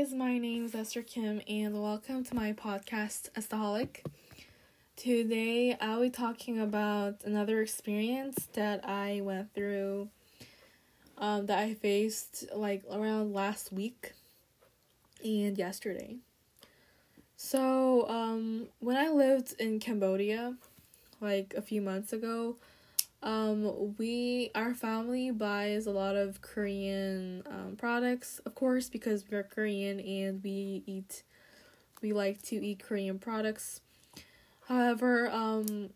[0.00, 4.02] Guys, my name is Esther Kim and welcome to my podcast Estaholic.
[4.96, 10.08] Today I'll be talking about another experience that I went through
[11.18, 14.12] um, that I faced like around last week
[15.22, 16.16] and yesterday.
[17.36, 20.56] So, um, when I lived in Cambodia
[21.20, 22.56] like a few months ago,
[23.22, 29.42] um, we our family buys a lot of Korean um, products, of course, because we're
[29.42, 31.22] Korean and we eat
[32.02, 33.80] we like to eat Korean products.
[34.68, 35.90] However, um,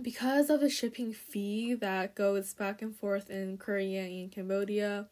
[0.00, 5.06] because of the shipping fee that goes back and forth in Korea and Cambodia,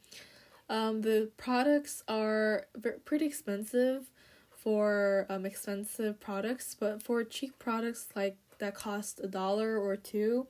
[0.68, 2.66] um, the products are
[3.04, 4.10] pretty expensive
[4.51, 10.46] for um, expensive products, but for cheap products like that cost a dollar or two,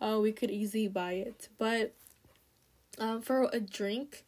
[0.00, 1.48] uh, we could easily buy it.
[1.58, 1.94] But
[2.98, 4.24] um, for a drink,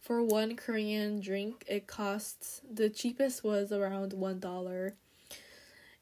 [0.00, 4.94] for one Korean drink, it costs the cheapest was around one dollar.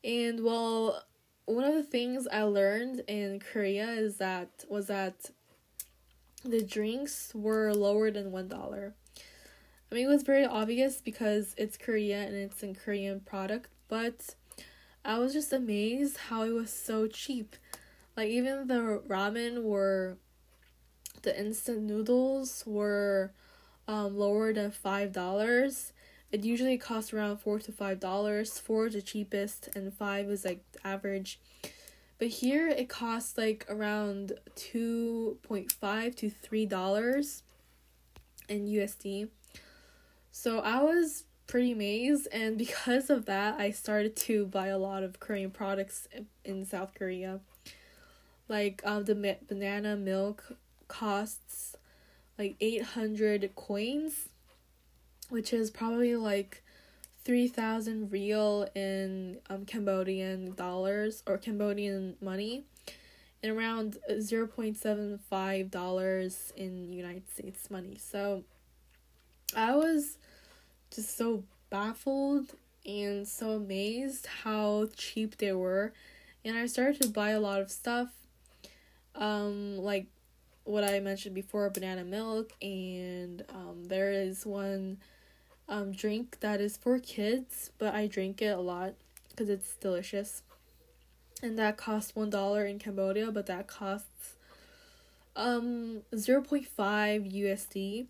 [0.04, 1.04] And well,
[1.46, 5.30] one of the things I learned in Korea is that was that
[6.44, 8.94] the drinks were lower than one dollar.
[9.90, 14.34] I mean, it was very obvious because it's Korea and it's a Korean product, but
[15.04, 17.56] I was just amazed how it was so cheap.
[18.18, 20.16] Like even the ramen were
[21.22, 23.32] the instant noodles were
[23.86, 25.92] um, lower than five dollars.
[26.32, 28.58] It usually costs around four to five dollars.
[28.58, 31.38] Four is the cheapest, and five is like average.
[32.18, 37.44] But here it costs like around two point five to three dollars
[38.48, 39.28] in USD.
[40.32, 45.04] So I was pretty amazed, and because of that, I started to buy a lot
[45.04, 46.08] of Korean products
[46.44, 47.38] in South Korea
[48.48, 50.52] like um the banana milk
[50.88, 51.76] costs
[52.38, 54.28] like 800 coins
[55.28, 56.62] which is probably like
[57.24, 62.64] 3000 riel in um Cambodian dollars or Cambodian money
[63.42, 67.96] and around 0.75 dollars in United States money.
[68.00, 68.44] So
[69.54, 70.18] I was
[70.90, 72.54] just so baffled
[72.84, 75.92] and so amazed how cheap they were
[76.44, 78.08] and I started to buy a lot of stuff
[79.18, 80.06] um, like
[80.64, 84.98] what I mentioned before, banana milk, and um, there is one
[85.68, 88.94] um, drink that is for kids, but I drink it a lot
[89.30, 90.42] because it's delicious.
[91.42, 94.36] And that costs one dollar in Cambodia, but that costs
[95.36, 98.06] um zero point five USD.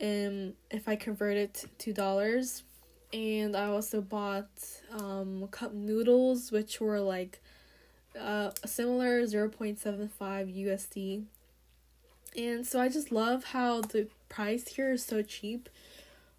[0.00, 2.62] And if I convert it to dollars,
[3.12, 4.48] and I also bought
[4.92, 7.40] um cup noodles, which were like
[8.20, 11.24] uh, a similar 0.75 USD.
[12.36, 15.68] And so I just love how the price here is so cheap.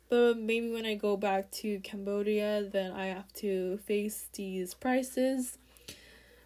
[0.10, 5.58] But maybe when I go back to Cambodia, then I have to face these prices,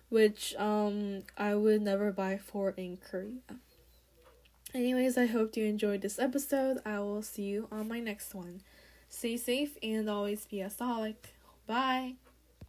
[0.09, 3.39] which um I would never buy for in Korea.
[4.73, 6.79] Anyways, I hope you enjoyed this episode.
[6.85, 8.61] I will see you on my next one.
[9.07, 11.15] Stay safe and always be a solid.
[11.67, 12.15] Bye.